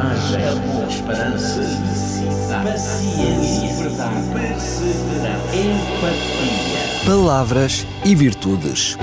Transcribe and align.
coragem, 0.00 0.48
amor, 0.48 0.88
esperança, 0.88 1.62
felicidade, 1.62 2.70
paciência, 2.70 3.82
verdade, 3.82 4.28
perseverança, 4.32 5.56
empatia. 5.56 7.06
Palavras 7.06 7.86
e 8.04 8.14
Virtudes. 8.14 8.96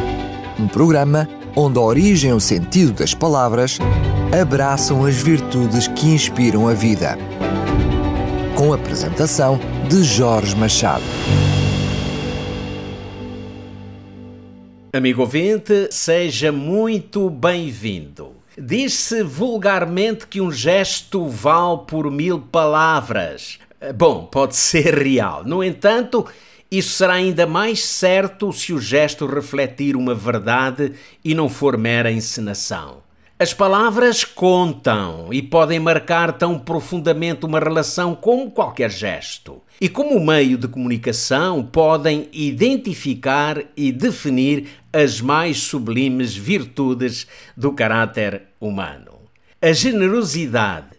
Um 0.60 0.68
programa 0.68 1.30
onde 1.56 1.78
a 1.78 1.82
origem 1.82 2.32
e 2.32 2.34
o 2.34 2.40
sentido 2.40 2.94
das 2.94 3.14
palavras 3.14 3.78
abraçam 4.40 5.06
as 5.06 5.16
virtudes 5.16 5.88
que 5.88 6.08
inspiram 6.08 6.68
a 6.68 6.74
vida. 6.74 7.18
Com 8.56 8.74
a 8.74 8.76
apresentação 8.76 9.60
de 9.88 10.04
Jorge 10.04 10.56
Machado. 10.56 11.04
Amigo 14.94 15.22
ouvinte, 15.22 15.90
seja 15.92 16.52
muito 16.52 17.30
bem-vindo. 17.30 18.37
Diz-se 18.60 19.22
vulgarmente 19.22 20.26
que 20.26 20.42
um 20.42 20.52
gesto 20.52 21.28
vale 21.28 21.82
por 21.88 22.10
mil 22.10 22.40
palavras. 22.40 23.60
Bom, 23.96 24.26
pode 24.26 24.56
ser 24.58 24.96
real. 24.98 25.44
No 25.46 25.64
entanto, 25.64 26.26
isso 26.72 26.98
será 26.98 27.14
ainda 27.14 27.46
mais 27.46 27.86
certo 27.86 28.52
se 28.52 28.74
o 28.74 28.80
gesto 28.80 29.28
refletir 29.28 29.96
uma 29.96 30.16
verdade 30.16 30.94
e 31.24 31.36
não 31.36 31.48
for 31.48 31.78
mera 31.78 32.12
encenação. 32.12 33.07
As 33.40 33.54
palavras 33.54 34.24
contam 34.24 35.32
e 35.32 35.44
podem 35.44 35.80
marcar 35.80 36.34
tão 36.40 36.58
profundamente 36.58 37.46
uma 37.46 37.60
relação 37.60 38.16
como 38.16 38.50
qualquer 38.50 38.90
gesto. 38.90 39.62
E 39.80 39.88
como 39.88 40.20
meio 40.20 40.58
de 40.58 40.68
comunicação, 40.68 41.64
podem 41.64 42.28
identificar 42.34 43.64
e 43.76 43.92
definir 43.92 44.68
as 44.92 45.22
mais 45.22 45.60
sublimes 45.60 46.36
virtudes 46.36 47.28
do 47.56 47.72
caráter 47.74 48.42
humano. 48.60 49.20
A 49.62 49.72
generosidade 49.72 50.98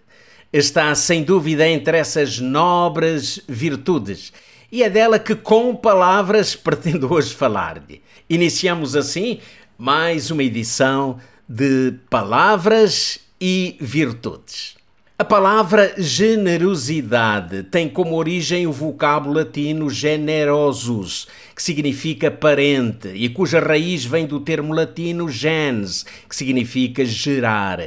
está 0.52 0.94
sem 0.94 1.24
dúvida 1.24 1.66
entre 1.66 1.98
essas 1.98 2.38
nobres 2.38 3.40
virtudes 3.48 4.32
e 4.70 4.84
é 4.84 4.88
dela 4.88 5.18
que, 5.18 5.34
com 5.34 5.74
palavras, 5.74 6.54
pretendo 6.56 7.12
hoje 7.12 7.34
falar-lhe. 7.34 8.00
Iniciamos 8.30 8.94
assim 8.94 9.40
mais 9.76 10.30
uma 10.30 10.44
edição 10.44 11.18
de 11.48 11.94
Palavras 12.10 13.20
e 13.40 13.76
Virtudes. 13.80 14.77
A 15.20 15.24
palavra 15.24 15.94
generosidade 15.98 17.64
tem 17.64 17.88
como 17.88 18.14
origem 18.14 18.68
o 18.68 18.72
vocábulo 18.72 19.34
latino 19.34 19.90
generosus, 19.90 21.26
que 21.56 21.60
significa 21.60 22.30
parente 22.30 23.08
e 23.08 23.28
cuja 23.28 23.58
raiz 23.58 24.04
vem 24.04 24.28
do 24.28 24.38
termo 24.38 24.72
latino 24.72 25.28
gens, 25.28 26.06
que 26.28 26.36
significa 26.36 27.04
gerar. 27.04 27.80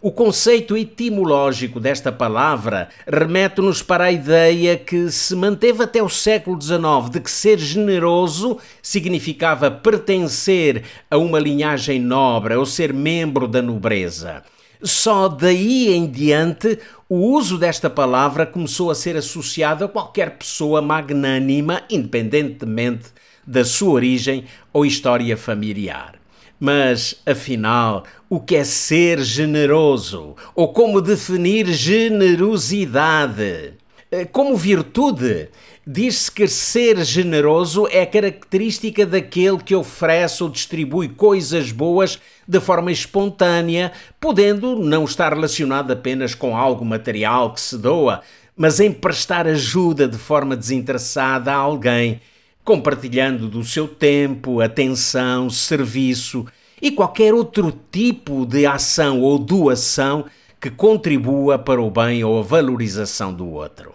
O 0.00 0.12
conceito 0.12 0.76
etimológico 0.76 1.80
desta 1.80 2.12
palavra 2.12 2.88
remete-nos 3.04 3.82
para 3.82 4.04
a 4.04 4.12
ideia 4.12 4.76
que 4.76 5.10
se 5.10 5.34
manteve 5.34 5.82
até 5.82 6.00
o 6.00 6.08
século 6.08 6.56
XIX 6.62 7.10
de 7.10 7.18
que 7.20 7.30
ser 7.32 7.58
generoso 7.58 8.58
significava 8.80 9.72
pertencer 9.72 10.84
a 11.10 11.18
uma 11.18 11.40
linhagem 11.40 11.98
nobre 11.98 12.54
ou 12.54 12.64
ser 12.64 12.94
membro 12.94 13.48
da 13.48 13.60
nobreza. 13.60 14.44
Só 14.82 15.28
daí 15.28 15.94
em 15.94 16.06
diante 16.06 16.78
o 17.08 17.16
uso 17.16 17.58
desta 17.58 17.88
palavra 17.88 18.44
começou 18.44 18.90
a 18.90 18.94
ser 18.94 19.16
associado 19.16 19.84
a 19.84 19.88
qualquer 19.88 20.38
pessoa 20.38 20.82
magnânima, 20.82 21.82
independentemente 21.90 23.06
da 23.46 23.64
sua 23.64 23.92
origem 23.92 24.44
ou 24.72 24.84
história 24.84 25.36
familiar. 25.36 26.16
Mas, 26.58 27.22
afinal, 27.26 28.04
o 28.28 28.40
que 28.40 28.56
é 28.56 28.64
ser 28.64 29.20
generoso? 29.20 30.34
Ou 30.54 30.72
como 30.72 31.00
definir 31.00 31.66
generosidade? 31.66 33.74
Eh, 34.10 34.24
como 34.24 34.56
virtude, 34.56 35.48
diz-se 35.88 36.32
que 36.32 36.48
ser 36.48 37.04
generoso 37.04 37.86
é 37.92 38.04
característica 38.04 39.06
daquele 39.06 39.58
que 39.58 39.74
oferece 39.74 40.42
ou 40.42 40.48
distribui 40.48 41.08
coisas 41.08 41.70
boas 41.70 42.18
de 42.46 42.58
forma 42.58 42.90
espontânea, 42.90 43.92
podendo 44.18 44.74
não 44.74 45.04
estar 45.04 45.32
relacionado 45.32 45.92
apenas 45.92 46.34
com 46.34 46.56
algo 46.56 46.84
material 46.84 47.52
que 47.52 47.60
se 47.60 47.78
doa, 47.78 48.20
mas 48.56 48.80
em 48.80 48.90
prestar 48.90 49.46
ajuda 49.46 50.08
de 50.08 50.18
forma 50.18 50.56
desinteressada 50.56 51.52
a 51.52 51.56
alguém, 51.56 52.20
compartilhando 52.64 53.48
do 53.48 53.62
seu 53.62 53.86
tempo, 53.86 54.60
atenção, 54.60 55.48
serviço 55.48 56.44
e 56.82 56.90
qualquer 56.90 57.32
outro 57.32 57.72
tipo 57.92 58.44
de 58.44 58.66
ação 58.66 59.20
ou 59.20 59.38
doação 59.38 60.24
que 60.60 60.68
contribua 60.68 61.60
para 61.60 61.80
o 61.80 61.88
bem 61.90 62.24
ou 62.24 62.40
a 62.40 62.42
valorização 62.42 63.32
do 63.32 63.48
outro. 63.48 63.94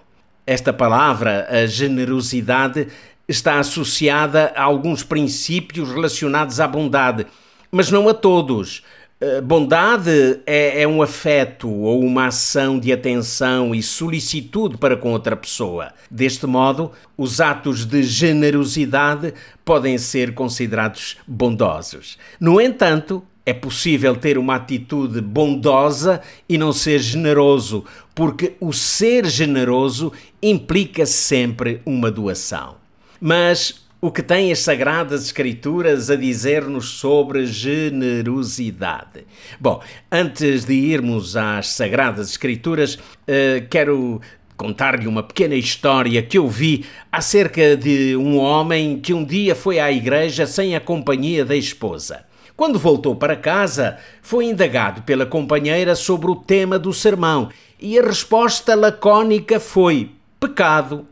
Esta 0.51 0.73
palavra, 0.73 1.47
a 1.49 1.65
generosidade, 1.65 2.89
está 3.25 3.57
associada 3.57 4.51
a 4.53 4.63
alguns 4.63 5.01
princípios 5.01 5.89
relacionados 5.89 6.59
à 6.59 6.67
bondade, 6.67 7.25
mas 7.71 7.89
não 7.89 8.09
a 8.09 8.13
todos. 8.13 8.83
Eh, 9.21 9.39
bondade 9.39 10.41
é, 10.45 10.81
é, 10.81 10.85
um 10.85 11.01
afeto 11.01 11.69
ou 11.69 12.01
uma 12.01 12.25
ação 12.25 12.77
de 12.77 12.91
atenção 12.91 13.73
e 13.73 13.81
solicitude 13.81 14.77
para 14.77 14.97
com 14.97 15.13
outra 15.13 15.37
pessoa. 15.37 15.93
Deste 16.09 16.45
modo, 16.45 16.91
os 17.15 17.39
atos 17.39 17.85
de 17.85 18.03
generosidade 18.03 19.33
podem 19.63 19.97
ser 19.97 20.33
considerados 20.33 21.15
bondosos. 21.25 22.17
No 22.41 22.59
entanto, 22.59 23.23
é 23.45 23.53
possível 23.53 24.15
ter 24.15 24.37
uma 24.37 24.55
atitude 24.55 25.21
bondosa 25.21 26.21
e 26.47 26.57
não 26.57 26.71
ser 26.71 26.99
generoso, 26.99 27.83
porque 28.13 28.53
o 28.59 28.71
ser 28.71 29.25
generoso 29.25 30.11
implica 30.41 31.05
sempre 31.05 31.81
uma 31.85 32.11
doação. 32.11 32.75
Mas 33.19 33.81
o 33.99 34.11
que 34.11 34.23
têm 34.23 34.51
as 34.51 34.59
Sagradas 34.59 35.25
Escrituras 35.25 36.09
a 36.09 36.15
dizer-nos 36.15 36.89
sobre 36.89 37.45
generosidade? 37.45 39.25
Bom, 39.59 39.81
antes 40.11 40.65
de 40.65 40.73
irmos 40.73 41.37
às 41.37 41.69
Sagradas 41.69 42.31
Escrituras, 42.31 42.95
uh, 42.95 43.67
quero 43.69 44.19
contar-lhe 44.57 45.07
uma 45.07 45.23
pequena 45.23 45.55
história 45.55 46.21
que 46.21 46.37
eu 46.37 46.47
vi 46.47 46.85
acerca 47.11 47.75
de 47.75 48.15
um 48.15 48.37
homem 48.37 48.99
que 48.99 49.13
um 49.13 49.23
dia 49.23 49.55
foi 49.55 49.79
à 49.79 49.91
igreja 49.91 50.45
sem 50.45 50.75
a 50.75 50.79
companhia 50.79 51.43
da 51.43 51.55
esposa. 51.55 52.25
Quando 52.61 52.77
voltou 52.77 53.15
para 53.15 53.35
casa, 53.35 53.97
foi 54.21 54.45
indagado 54.45 55.01
pela 55.01 55.25
companheira 55.25 55.95
sobre 55.95 56.29
o 56.29 56.35
tema 56.35 56.77
do 56.77 56.93
sermão 56.93 57.49
e 57.79 57.97
a 57.97 58.03
resposta 58.03 58.75
lacônica 58.75 59.59
foi: 59.59 60.11
pecado. 60.39 61.07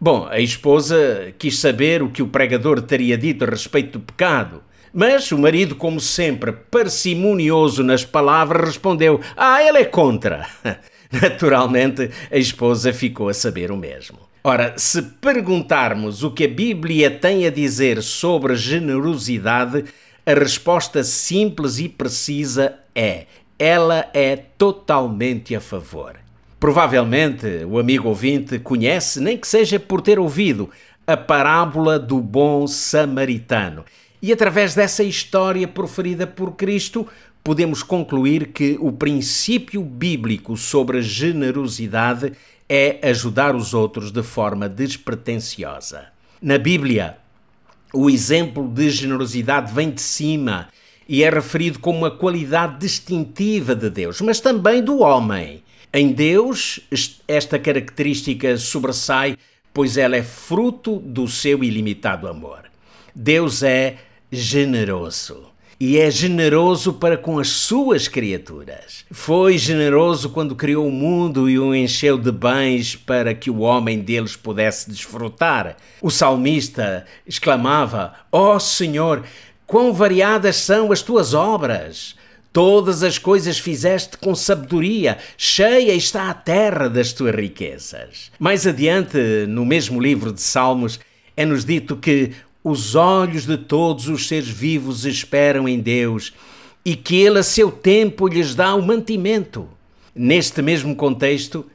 Bom, 0.00 0.26
a 0.28 0.40
esposa 0.40 1.32
quis 1.38 1.56
saber 1.56 2.02
o 2.02 2.10
que 2.10 2.20
o 2.20 2.26
pregador 2.26 2.82
teria 2.82 3.16
dito 3.16 3.44
a 3.44 3.48
respeito 3.48 4.00
do 4.00 4.06
pecado. 4.06 4.60
Mas 4.92 5.30
o 5.30 5.38
marido, 5.38 5.76
como 5.76 6.00
sempre, 6.00 6.50
parcimonioso 6.50 7.84
nas 7.84 8.04
palavras, 8.04 8.70
respondeu: 8.70 9.20
Ah, 9.36 9.62
ele 9.62 9.78
é 9.78 9.84
contra. 9.84 10.48
Naturalmente, 11.12 12.10
a 12.28 12.36
esposa 12.36 12.92
ficou 12.92 13.28
a 13.28 13.34
saber 13.34 13.70
o 13.70 13.76
mesmo. 13.76 14.18
Ora, 14.42 14.74
se 14.76 15.02
perguntarmos 15.02 16.24
o 16.24 16.30
que 16.32 16.44
a 16.44 16.48
Bíblia 16.48 17.08
tem 17.08 17.46
a 17.46 17.50
dizer 17.50 18.02
sobre 18.02 18.56
generosidade, 18.56 19.84
a 20.28 20.34
resposta 20.34 21.02
simples 21.02 21.78
e 21.78 21.88
precisa 21.88 22.74
é: 22.94 23.24
ela 23.58 24.10
é 24.12 24.36
totalmente 24.36 25.56
a 25.56 25.60
favor. 25.60 26.16
Provavelmente 26.60 27.64
o 27.64 27.78
amigo 27.78 28.10
ouvinte 28.10 28.58
conhece, 28.58 29.22
nem 29.22 29.38
que 29.38 29.48
seja 29.48 29.80
por 29.80 30.02
ter 30.02 30.18
ouvido, 30.18 30.68
a 31.06 31.16
parábola 31.16 31.98
do 31.98 32.20
bom 32.20 32.66
samaritano. 32.66 33.86
E 34.20 34.30
através 34.30 34.74
dessa 34.74 35.02
história 35.02 35.66
proferida 35.66 36.26
por 36.26 36.56
Cristo, 36.56 37.06
podemos 37.42 37.82
concluir 37.82 38.48
que 38.48 38.76
o 38.80 38.92
princípio 38.92 39.82
bíblico 39.82 40.58
sobre 40.58 40.98
a 40.98 41.00
generosidade 41.00 42.34
é 42.68 42.98
ajudar 43.08 43.56
os 43.56 43.72
outros 43.72 44.10
de 44.10 44.22
forma 44.22 44.68
despretensiosa. 44.68 46.08
Na 46.42 46.58
Bíblia, 46.58 47.16
o 47.92 48.08
exemplo 48.10 48.68
de 48.68 48.90
generosidade 48.90 49.72
vem 49.72 49.90
de 49.90 50.00
cima 50.00 50.68
e 51.08 51.22
é 51.22 51.30
referido 51.30 51.78
como 51.78 51.98
uma 51.98 52.10
qualidade 52.10 52.78
distintiva 52.78 53.74
de 53.74 53.88
Deus, 53.88 54.20
mas 54.20 54.40
também 54.40 54.82
do 54.82 54.98
homem. 54.98 55.62
Em 55.92 56.12
Deus, 56.12 56.80
esta 57.26 57.58
característica 57.58 58.56
sobressai, 58.58 59.36
pois 59.72 59.96
ela 59.96 60.16
é 60.16 60.22
fruto 60.22 60.98
do 60.98 61.26
seu 61.26 61.64
ilimitado 61.64 62.28
amor. 62.28 62.64
Deus 63.14 63.62
é 63.62 63.96
generoso 64.30 65.48
e 65.80 65.96
é 65.98 66.10
generoso 66.10 66.94
para 66.94 67.16
com 67.16 67.38
as 67.38 67.48
suas 67.48 68.08
criaturas. 68.08 69.04
Foi 69.10 69.56
generoso 69.56 70.30
quando 70.30 70.56
criou 70.56 70.88
o 70.88 70.92
mundo 70.92 71.48
e 71.48 71.58
o 71.58 71.74
encheu 71.74 72.18
de 72.18 72.32
bens 72.32 72.96
para 72.96 73.32
que 73.34 73.50
o 73.50 73.60
homem 73.60 74.00
deles 74.00 74.34
pudesse 74.34 74.90
desfrutar. 74.90 75.76
O 76.02 76.10
salmista 76.10 77.06
exclamava: 77.26 78.14
Ó 78.32 78.56
oh 78.56 78.60
Senhor, 78.60 79.22
quão 79.66 79.92
variadas 79.92 80.56
são 80.56 80.90
as 80.90 81.02
tuas 81.02 81.32
obras! 81.32 82.16
Todas 82.50 83.02
as 83.02 83.18
coisas 83.18 83.58
fizeste 83.58 84.16
com 84.16 84.34
sabedoria, 84.34 85.18
cheia 85.36 85.92
está 85.92 86.30
a 86.30 86.34
terra 86.34 86.88
das 86.88 87.12
tuas 87.12 87.34
riquezas. 87.34 88.32
Mais 88.38 88.66
adiante, 88.66 89.18
no 89.46 89.64
mesmo 89.66 90.00
livro 90.00 90.32
de 90.32 90.40
Salmos, 90.40 90.98
é-nos 91.36 91.64
dito 91.64 91.94
que 91.94 92.32
os 92.62 92.94
olhos 92.94 93.46
de 93.46 93.56
todos 93.56 94.08
os 94.08 94.26
seres 94.26 94.48
vivos 94.48 95.04
esperam 95.04 95.68
em 95.68 95.78
Deus 95.78 96.32
e 96.84 96.96
que 96.96 97.16
Ele, 97.16 97.38
a 97.38 97.42
seu 97.42 97.70
tempo, 97.70 98.26
lhes 98.26 98.54
dá 98.54 98.74
o 98.74 98.82
mantimento. 98.82 99.68
Neste 100.14 100.62
mesmo 100.62 100.96
contexto, 100.96 101.66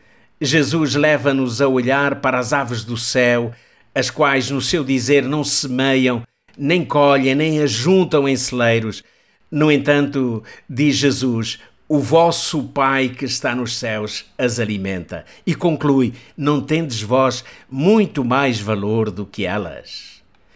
Jesus 0.42 0.96
leva-nos 0.96 1.62
a 1.62 1.68
olhar 1.68 2.16
para 2.16 2.40
as 2.40 2.52
aves 2.52 2.84
do 2.84 2.98
céu, 2.98 3.54
as 3.94 4.10
quais, 4.10 4.50
no 4.50 4.62
seu 4.62 4.84
dizer, 4.84 5.24
não 5.24 5.44
semeiam, 5.44 6.24
nem 6.58 6.84
colhem, 6.84 7.36
nem 7.36 7.62
ajuntam 7.62 8.28
em 8.28 8.36
celeiros. 8.36 9.04
No 9.50 9.72
entanto, 9.72 10.44
diz 10.68 10.96
Jesus, 10.96 11.60
o 11.88 12.00
vosso 12.00 12.64
Pai 12.64 13.10
que 13.10 13.26
está 13.26 13.56
nos 13.56 13.78
céus 13.78 14.26
as 14.38 14.60
alimenta. 14.60 15.26
E 15.46 15.54
conclui: 15.54 16.14
Não 16.36 16.60
tendes 16.60 17.02
vós 17.02 17.44
muito 17.70 18.26
mais 18.26 18.60
valor 18.60 19.12
do 19.12 19.26
que 19.26 19.46
elas? 19.46 20.13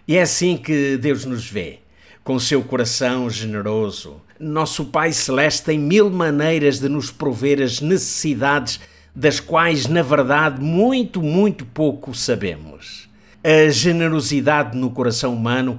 E 0.08 0.16
é 0.16 0.22
assim 0.22 0.56
que 0.56 0.96
Deus 0.96 1.26
nos 1.26 1.50
vê, 1.50 1.80
com 2.24 2.40
seu 2.40 2.64
coração 2.64 3.30
generoso. 3.30 4.22
Nosso 4.40 4.86
Pai 4.86 5.12
Celeste 5.12 5.66
tem 5.66 5.78
mil 5.78 6.10
maneiras 6.10 6.80
de 6.80 6.88
nos 6.88 7.12
prover 7.12 7.62
as 7.62 7.82
necessidades 7.82 8.80
das 9.14 9.42
quais, 9.42 9.86
na 9.86 10.02
verdade, 10.02 10.62
muito, 10.64 11.22
muito 11.22 11.66
pouco 11.66 12.16
sabemos. 12.16 13.10
A 13.44 13.70
generosidade 13.70 14.78
no 14.78 14.92
coração 14.92 15.34
humano 15.34 15.78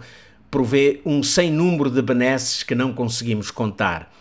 provê 0.50 1.00
um 1.06 1.22
sem 1.22 1.50
número 1.50 1.90
de 1.90 2.02
benesses 2.02 2.62
que 2.62 2.74
não 2.74 2.92
conseguimos 2.92 3.50
contar. 3.50 4.12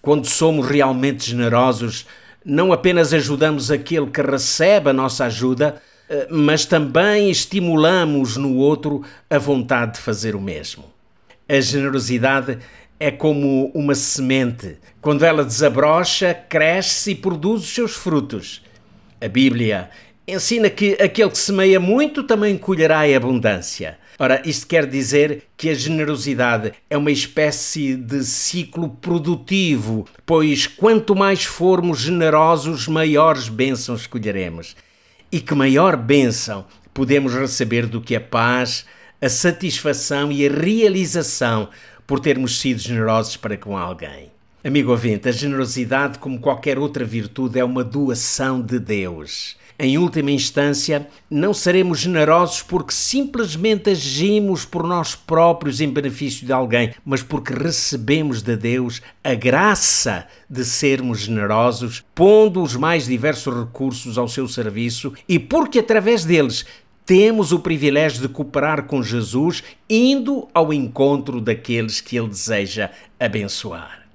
Quando 0.00 0.26
somos 0.26 0.68
realmente 0.68 1.28
generosos, 1.28 2.06
não 2.44 2.72
apenas 2.72 3.12
ajudamos 3.12 3.72
aquele 3.72 4.06
que 4.06 4.22
recebe 4.22 4.90
a 4.90 4.92
nossa 4.92 5.24
ajuda, 5.24 5.82
mas 6.30 6.64
também 6.64 7.30
estimulamos 7.30 8.36
no 8.36 8.56
outro 8.56 9.02
a 9.28 9.38
vontade 9.38 9.94
de 9.94 10.00
fazer 10.00 10.34
o 10.34 10.40
mesmo. 10.40 10.84
A 11.48 11.60
generosidade 11.60 12.58
é 12.98 13.10
como 13.10 13.70
uma 13.74 13.94
semente. 13.94 14.78
Quando 15.00 15.24
ela 15.24 15.44
desabrocha, 15.44 16.34
cresce 16.34 17.12
e 17.12 17.14
produz 17.14 17.62
os 17.62 17.74
seus 17.74 17.92
frutos. 17.92 18.62
A 19.20 19.28
Bíblia 19.28 19.90
ensina 20.26 20.68
que 20.68 20.92
aquele 21.00 21.30
que 21.30 21.38
semeia 21.38 21.78
muito 21.78 22.22
também 22.24 22.56
colherá 22.56 23.08
em 23.08 23.14
abundância. 23.14 23.98
Ora, 24.18 24.40
isto 24.46 24.66
quer 24.66 24.86
dizer 24.86 25.42
que 25.56 25.68
a 25.68 25.74
generosidade 25.74 26.72
é 26.88 26.96
uma 26.96 27.10
espécie 27.10 27.94
de 27.94 28.24
ciclo 28.24 28.88
produtivo, 28.88 30.06
pois 30.24 30.66
quanto 30.66 31.14
mais 31.14 31.44
formos 31.44 32.00
generosos, 32.00 32.88
maiores 32.88 33.50
bênçãos 33.50 34.06
colheremos. 34.06 34.74
E 35.30 35.40
que 35.40 35.54
maior 35.54 35.96
bênção 35.96 36.64
podemos 36.94 37.34
receber 37.34 37.86
do 37.86 38.00
que 38.00 38.14
a 38.14 38.20
paz, 38.20 38.86
a 39.20 39.28
satisfação 39.28 40.30
e 40.30 40.46
a 40.46 40.50
realização 40.50 41.68
por 42.06 42.20
termos 42.20 42.60
sido 42.60 42.78
generosos 42.80 43.36
para 43.36 43.56
com 43.56 43.76
alguém. 43.76 44.30
Amigo 44.62 44.90
ouvinte, 44.90 45.28
a 45.28 45.32
generosidade, 45.32 46.18
como 46.18 46.40
qualquer 46.40 46.78
outra 46.78 47.04
virtude, 47.04 47.58
é 47.58 47.64
uma 47.64 47.84
doação 47.84 48.60
de 48.60 48.78
Deus. 48.78 49.56
Em 49.78 49.98
última 49.98 50.30
instância, 50.30 51.06
não 51.28 51.52
seremos 51.52 52.00
generosos 52.00 52.62
porque 52.62 52.94
simplesmente 52.94 53.90
agimos 53.90 54.64
por 54.64 54.86
nós 54.86 55.14
próprios 55.14 55.82
em 55.82 55.90
benefício 55.90 56.46
de 56.46 56.52
alguém, 56.52 56.94
mas 57.04 57.22
porque 57.22 57.52
recebemos 57.52 58.40
de 58.40 58.56
Deus 58.56 59.02
a 59.22 59.34
graça 59.34 60.26
de 60.48 60.64
sermos 60.64 61.20
generosos, 61.20 62.02
pondo 62.14 62.62
os 62.62 62.74
mais 62.74 63.04
diversos 63.04 63.54
recursos 63.54 64.16
ao 64.16 64.28
seu 64.28 64.48
serviço 64.48 65.12
e 65.28 65.38
porque 65.38 65.80
através 65.80 66.24
deles 66.24 66.64
temos 67.04 67.52
o 67.52 67.60
privilégio 67.60 68.22
de 68.22 68.28
cooperar 68.28 68.84
com 68.84 69.02
Jesus, 69.02 69.62
indo 69.88 70.48
ao 70.54 70.72
encontro 70.72 71.40
daqueles 71.40 72.00
que 72.00 72.16
ele 72.16 72.28
deseja 72.28 72.90
abençoar. 73.20 74.08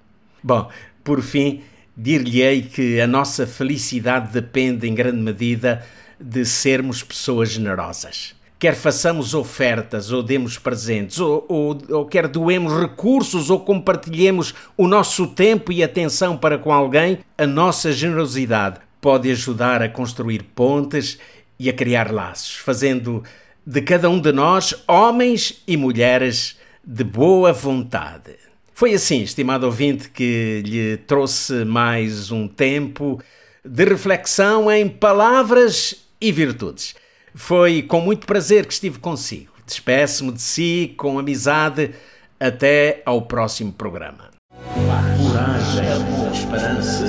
Bom, 0.44 0.70
por 1.04 1.22
fim, 1.22 1.62
dir-lhe-ei 2.02 2.64
que 2.64 3.00
a 3.00 3.06
nossa 3.06 3.46
felicidade 3.46 4.34
depende 4.34 4.88
em 4.88 4.96
grande 4.96 5.22
medida 5.22 5.86
de 6.20 6.44
sermos 6.46 7.04
pessoas 7.04 7.52
generosas. 7.52 8.36
Quer 8.58 8.76
façamos 8.76 9.34
ofertas 9.34 10.12
ou 10.12 10.22
demos 10.22 10.58
presentes, 10.58 11.20
ou, 11.20 11.46
ou, 11.48 11.78
ou 11.90 12.06
quer 12.06 12.28
doemos 12.28 12.80
recursos 12.80 13.50
ou 13.50 13.60
compartilhemos 13.60 14.54
o 14.78 14.88
nosso 14.88 15.28
tempo 15.28 15.72
e 15.72 15.84
atenção 15.84 16.38
para 16.38 16.58
com 16.58 16.72
alguém, 16.72 17.20
a 17.38 17.48
nossa 17.48 17.92
generosidade 17.92 18.80
pode 19.00 19.32
ajudar 19.32 19.82
a 19.82 19.90
construir 19.90 20.44
pontes 20.56 21.18
e 21.60 21.70
a 21.70 21.74
criar 21.74 22.12
laços, 22.12 22.56
fazendo 22.58 23.24
de 23.66 23.82
cada 23.82 24.10
um 24.10 24.20
de 24.20 24.32
nós 24.32 24.76
homens 24.88 25.64
e 25.68 25.76
mulheres 25.78 26.58
de 26.84 27.04
boa 27.04 27.52
vontade. 27.54 28.51
Foi 28.82 28.96
assim, 28.96 29.22
estimado 29.22 29.68
ouvinte, 29.68 30.10
que 30.10 30.64
lhe 30.66 30.98
trouxe 31.06 31.64
mais 31.66 32.32
um 32.32 32.48
tempo 32.48 33.22
de 33.64 33.86
reflexão 33.86 34.72
em 34.72 34.90
palavras 34.90 36.08
e 36.20 36.32
virtudes. 36.32 36.96
Foi 37.36 37.84
com 37.84 38.02
muito 38.02 38.26
prazer 38.26 38.66
que 38.66 38.74
estive 38.74 38.98
consigo. 38.98 39.52
Despeço-me 39.68 40.32
de 40.32 40.42
si 40.42 40.96
com 40.98 41.20
amizade. 41.20 41.92
Até 42.40 43.04
ao 43.06 43.22
próximo 43.22 43.72
programa. 43.72 44.32
Coragem, 44.74 45.88
amor, 45.92 46.32
esperança, 46.34 47.06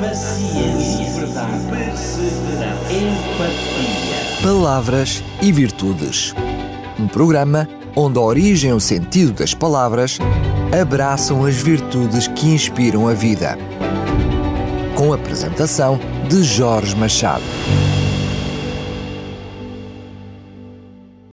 paciência, 0.00 1.20
verdade, 1.20 1.70
perseverança, 1.70 2.92
empatia. 2.92 4.42
Palavras 4.42 5.22
e 5.40 5.52
virtudes. 5.52 6.34
Um 6.98 7.06
programa 7.06 7.68
onde 7.94 8.18
a 8.18 8.22
origem 8.22 8.70
e 8.70 8.74
o 8.74 8.80
sentido 8.80 9.34
das 9.34 9.54
palavras 9.54 10.18
abraçam 10.80 11.44
as 11.44 11.56
virtudes 11.56 12.26
que 12.26 12.46
inspiram 12.46 13.06
a 13.06 13.14
vida. 13.14 13.56
Com 14.96 15.12
a 15.12 15.16
apresentação 15.16 15.98
de 16.28 16.42
Jorge 16.42 16.96
Machado. 16.96 17.44